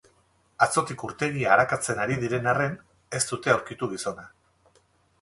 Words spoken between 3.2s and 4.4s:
ez dute aurkitu gizona.